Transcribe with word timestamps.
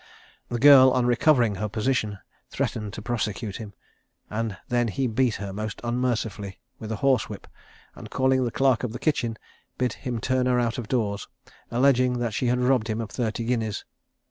The 0.49 0.57
girl, 0.57 0.89
on 0.89 1.05
recovering 1.05 1.53
her 1.61 1.69
position, 1.69 2.17
threatened 2.49 2.91
to 2.93 3.03
prosecute 3.03 3.57
him, 3.57 3.73
and 4.31 4.57
then 4.67 4.87
he 4.87 5.05
beat 5.05 5.35
her 5.35 5.53
most 5.53 5.79
unmercifully 5.83 6.59
with 6.79 6.91
a 6.91 6.95
horsewhip, 7.05 7.45
and 7.93 8.09
calling 8.09 8.43
the 8.43 8.49
clerk 8.49 8.81
of 8.81 8.93
the 8.93 8.97
kitchen, 8.97 9.37
bid 9.77 9.93
him 9.93 10.19
turn 10.19 10.47
her 10.47 10.59
out 10.59 10.79
of 10.79 10.87
doors, 10.87 11.27
alleging 11.69 12.17
that 12.17 12.33
she 12.33 12.47
had 12.47 12.57
robbed 12.59 12.87
him 12.89 12.99
of 12.99 13.11
thirty 13.11 13.45
guineas. 13.45 13.85